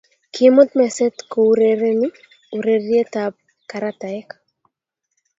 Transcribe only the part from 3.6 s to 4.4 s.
karataek